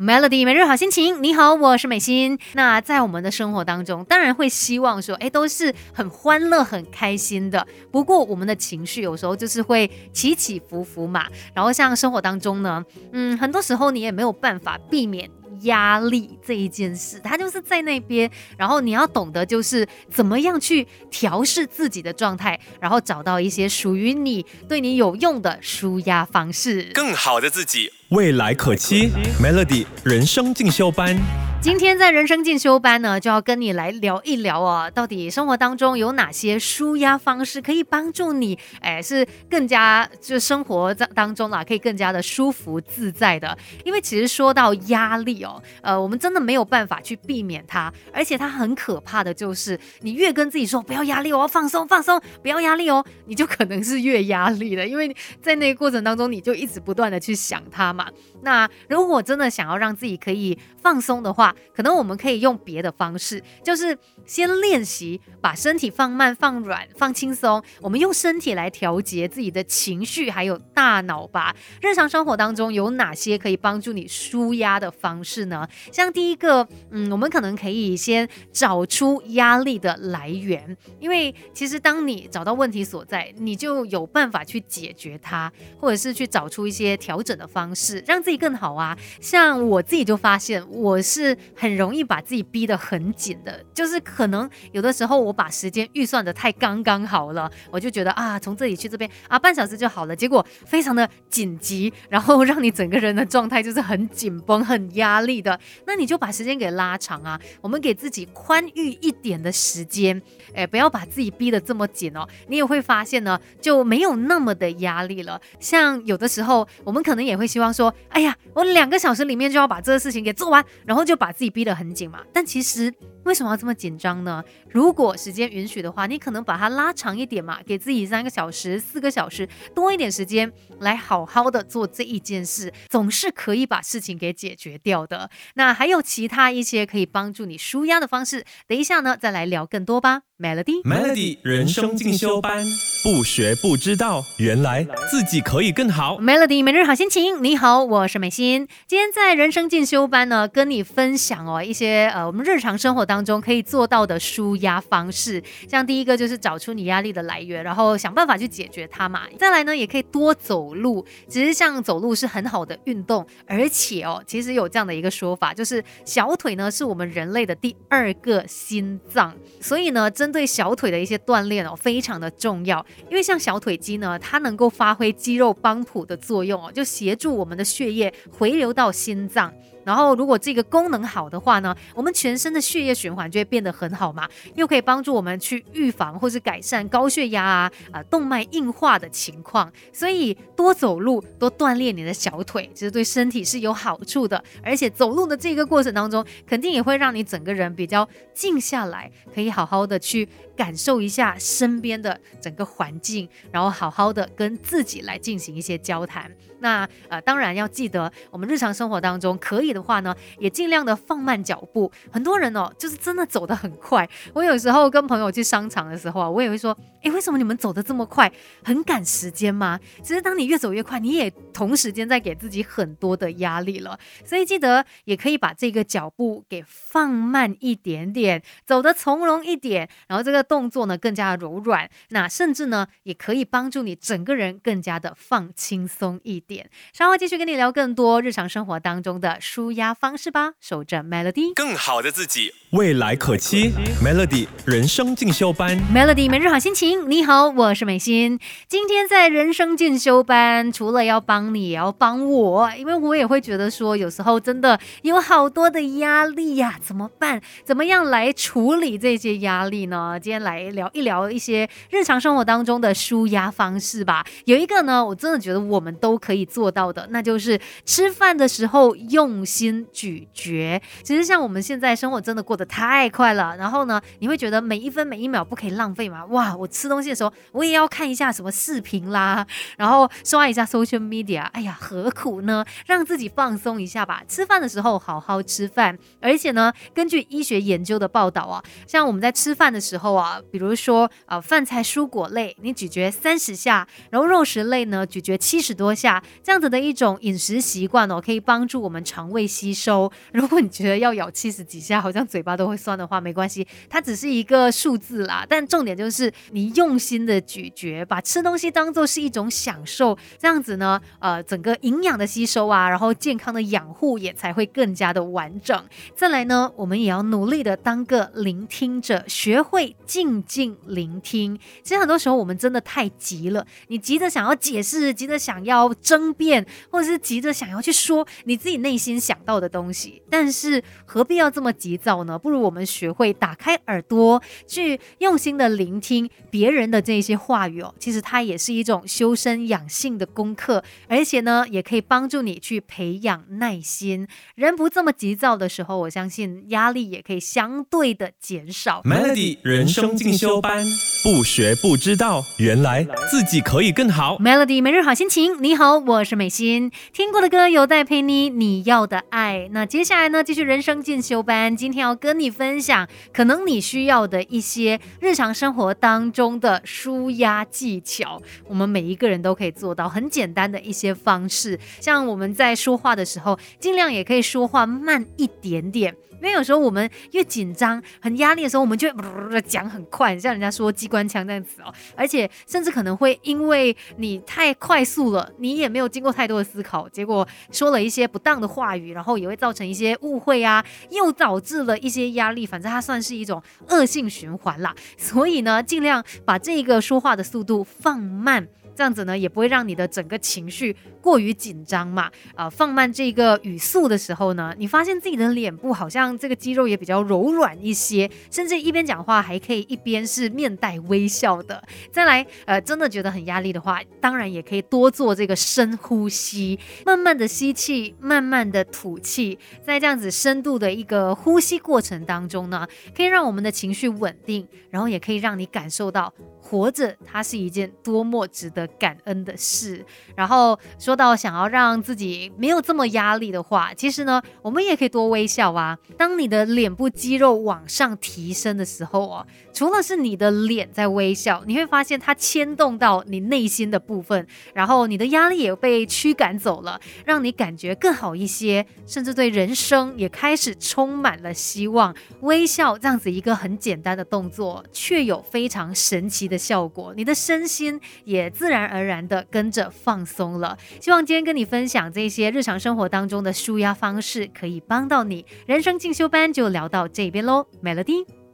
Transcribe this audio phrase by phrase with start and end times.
[0.00, 2.38] Melody 每日好心情，你好，我是美心。
[2.52, 7.66] 那在我们的生活当中，当然会希望说，哎，都是很欢乐、很开心的。
[7.90, 11.26] 不过我们的情绪有时候就是会起起伏伏嘛。
[11.52, 15.28] 然后像生活当中呢，嗯，很多时候你也没有办法避免。
[15.62, 29.10] 压力这一件事，它就是在那边，然后你要懂得就是怎么样去调试自己的状态，然后找到一些属于你、对你有用的舒压方式，更好的自己，未来可期。
[29.38, 31.14] Melody 人生进修班。
[31.60, 43.58] 今天在人生进修班呢，就要跟你来聊一聊哦，到底生活当中有哪些舒压方式可以帮助你，哎，是更加就生活当当中啦，可以更加的舒服自在的。
[43.84, 58.08] 因为其实说到压力哦，呃，我们真的没有办法去避免它，而且它很可怕的就是，你越跟自己说不要压力，我要放松放松，不要压力哦，你就可能是越压力了，因为在那个过程当中，你就一直不断的去想它嘛。
[58.42, 67.60] 那如果真的想要让自己可以放松的话，可能我们可以用别的方式，就是先练习把身体放慢、放软、放轻松。
[67.80, 71.54] 我们用身体来调节自己的情绪，还有大脑吧。
[71.82, 75.66] 日常生活当中有哪些可以帮助你舒压的方式呢？
[75.90, 88.96] 像第一个，嗯，我们可能可以先找出压力的来源，因为其实当你找到问题所在，你就有办法去解决它，或者是去找出一些调整的方式，让自己更好啊。
[89.20, 91.36] 像我自己就发现，我是。
[91.56, 105.58] 很容易把自己逼得很紧的，就是可能有的时候我把时间预算的太刚刚好了，我就觉得啊，从这里去这边啊，半小时就好了，结果非常的紧急，然后让你整个人的状态就是很紧绷、很压力的。
[105.86, 110.20] 那你就把时间给拉长啊，我们给自己宽裕一点的时间，
[110.54, 112.26] 哎，不要把自己逼得这么紧哦。
[112.48, 115.40] 你也会发现呢，就没有那么的压力了。
[115.58, 121.48] 像有的时候，我们可能也会希望说，哎呀，我两个小时里面就要把这个事情给做完，然后就把自己。
[121.58, 122.92] 逼得很紧嘛，但其实
[123.28, 124.42] 为什么要这么紧张呢？
[124.70, 130.50] 如果时间允许的话，你可能把它拉长一点嘛，给自己三个小时、四个小时多一点时间
[130.80, 135.28] 来好好的做这一件事，总是可以把事情给解决掉的。
[135.56, 140.22] 那还有其他一些可以帮助你舒压的方式，等一下呢再来聊更多吧。
[140.38, 142.64] Melody，Melody 人生进修班，
[143.02, 146.16] 不学不知道，原来自己可以更好。
[146.20, 148.68] Melody 每日好心情，你好，我是美心。
[148.86, 155.42] 今天在人生进修班呢，跟你分享哦一些呃我们日常生活当当中可以做到的舒压方式。
[155.68, 159.22] 像第一个就是找出你压力的来源，然后想办法去解决它嘛。
[159.36, 161.04] 再来呢，也可以多走路。
[161.26, 170.08] 其实像走路是很好的运动，而且哦，其实有这样的一个说法，就是小腿呢是我们人类的第二个心脏，所以呢。
[170.18, 179.52] 针对小腿的一些锻炼哦，非常的重要，因为像小腿肌呢，它能够发挥肌肉帮浦的作用哦，就协助我们的血液回流到心脏。
[179.88, 189.72] 然后，如果这个功能好的话呢，我们全身的血液循环就会变得很好嘛，又可以帮助我们去预防或是改善高血压啊、啊动脉硬化的情况。
[189.90, 194.44] 所以多走路，多锻炼你的小腿，其实对身体是有好处的。
[194.62, 200.28] 而且走路的这个过程当中，肯定也会让你整个人比较静下来，可以好好的去
[200.58, 206.30] 感受一下身边的整个环境，然后好好的跟自己来进行一些交谈。
[206.60, 209.78] 那呃，当然要记得，我们日常生活当中可以的。
[209.78, 211.90] 话呢，也尽量的放慢脚步。
[212.10, 214.06] 很多人哦，就是真的走得很快。
[214.34, 218.30] 我有时候跟朋友去商场的时候啊，我也会说，诶，为什么你们走得这么快？
[218.64, 219.78] 很赶时间吗？
[220.02, 223.96] 其实当你越走越快，你也同时间在给自己很多的压力了。
[224.24, 231.90] 所以记得也可以把这个脚步给放慢一点点，走得从容一点，然后这个动作呢更加的柔软。
[232.08, 236.70] 那甚至呢，也可以帮助你整个人更加的放轻松一点。
[236.92, 239.38] 稍后继续跟你聊更多日常生活当中的。
[239.40, 243.72] 舒压方式吧，守着 Melody，更好的自己，未来可期。
[244.04, 247.10] Melody 人生进修班，Melody 每日好心情。
[247.10, 248.38] 你好，我是美心。
[248.68, 257.40] 今天在人生进修班，除了要帮你，也要帮我，因为我也会觉得说，有时候真的有好多的压力呀，怎么办？
[257.64, 260.18] 怎么样来处理这些压力呢？
[260.20, 264.26] 今天来聊一聊一些日常生活当中的舒压方式吧。
[264.44, 269.38] 有一个呢，我真的觉得我们都可以做到的，那就是吃饭的时候用。
[269.44, 276.26] 心咀嚼，其实像我们现在生活真的过得太快了，然后呢，你会觉得每一分每一秒不可以浪费吗？
[276.26, 279.46] 哇，我吃东西的时候我也要看一下什么视频啦，
[279.76, 282.64] 然后刷一下 social media，哎呀，何苦呢？
[282.86, 284.22] 让自己放松一下吧。
[284.28, 300.10] 吃饭的时候好好吃饭，而且呢，根据医学研究的报道啊，像我们在吃饭的时候啊，比如说呃饭菜蔬果类，你咀嚼三十下，然后肉食类呢咀嚼七十多下，这样子的一种饮食习惯哦，可以帮助我们肠胃吸收。
[300.32, 305.46] 如果你觉得要咬七十几下，好像嘴巴都会酸的话，没关系，它只是一个数字啦。
[305.48, 315.84] 但重点就是你用心的咀嚼，把吃东西当做是一种享受，这样子呢，呃，整个营养的吸收啊，然后健康的养护也才会更加的完整。
[316.14, 321.58] 再来呢，我们也要努力的当个聆听者，学会静静聆听。
[321.82, 330.22] 其实很多时候我们真的太急了，你急着想要解释，急着想要争辩，或者是急着想要去说你自己内心想到的东西。
[330.30, 332.37] 但是何必要这么急躁呢？
[332.38, 337.94] 不如我们学会打开耳朵，去用心的聆听别人的这些话语哦。
[337.98, 344.26] 其实它也是一种修身养性的功课，而且呢，也可以帮助你去培养耐心。
[344.54, 349.02] 人不这么急躁的时候，我相信压力也可以相对的减少。
[349.04, 350.84] Melody 人生进修班，
[351.22, 354.36] 不学不知道，原来自己可以更好。
[354.38, 356.90] Melody 每日好心情，你好，我是美心。
[357.12, 359.68] 听过的歌有待陪你，你要的爱。
[359.72, 361.74] 那接下来呢，继续人生进修班。
[361.76, 368.38] 今天要跟跟你分享，可能你需要的一些日常生活当中的舒压技巧。
[368.66, 376.14] 我们每一个人都可以做到很简单的一些方式，像我们在说话的时候，尽量也可以说话慢一点点。
[376.40, 381.92] 因为有时候我们越紧张、很压力的时候，我们就会讲很快，像人家说机关枪这样子哦。
[382.16, 392.64] 而且甚至可能会因为你太快速了，你也没有经过太多的思考，结果说了一些不当的话语，然后也会造成一些误会啊，又导致了一些压力。
[392.64, 394.94] 反正它算是一种恶性循环啦。
[395.16, 398.68] 所以呢，尽量把这个说话的速度放慢。
[398.98, 402.28] 这样子呢，也不会让你的整个情绪过于紧张嘛。
[402.56, 411.80] 啊，放慢这个语速的时候呢，你发现自己的脸部好像这个肌肉也比较柔软一些，甚至一边讲话还可以一边是面带微笑的。
[412.10, 419.56] 再来，呃，真的觉得很压力的话，当然也可以多做这个深呼吸，慢慢的吸气，慢慢的吐气，
[419.86, 422.84] 在这样子深度的一个呼吸过程当中呢，
[423.16, 428.87] 可以让我们的情绪稳定，然后也可以让你感受到活着它是一件多么值得。
[428.98, 430.04] 感恩的事，
[430.34, 435.98] 然后说到想要让自己没有这么压力的话，其实呢，我们也可以多微笑啊。
[436.16, 452.14] 当你的脸部肌肉往上提升的时候哦，除了是你的脸在微笑，你会发现它牵动到你内心的部分，然后你的压力也被驱赶走了，让你感觉更好一些，甚至对人生也开始充满了希望。
[452.40, 458.77] 微笑这样子一个很简单的动作，却有非常神奇的效果，你的身心也自然。
[458.78, 460.78] 自然而然的跟着放松了。
[461.00, 465.44] 希望今天跟你分享这些日常生活当中的舒压方式，可以帮到你。
[465.66, 468.47] 人生进修班就聊到这边喽，Melody。